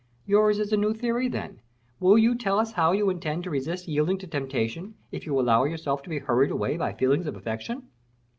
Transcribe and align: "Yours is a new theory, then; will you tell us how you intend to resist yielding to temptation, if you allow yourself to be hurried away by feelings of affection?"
"Yours 0.25 0.57
is 0.57 0.73
a 0.73 0.77
new 0.77 0.95
theory, 0.95 1.27
then; 1.27 1.59
will 1.99 2.17
you 2.17 2.33
tell 2.33 2.57
us 2.57 2.71
how 2.71 2.91
you 2.91 3.11
intend 3.11 3.43
to 3.43 3.51
resist 3.51 3.87
yielding 3.87 4.17
to 4.17 4.25
temptation, 4.25 4.95
if 5.11 5.27
you 5.27 5.39
allow 5.39 5.63
yourself 5.63 6.01
to 6.01 6.09
be 6.09 6.17
hurried 6.17 6.49
away 6.49 6.75
by 6.75 6.91
feelings 6.91 7.27
of 7.27 7.35
affection?" 7.35 7.87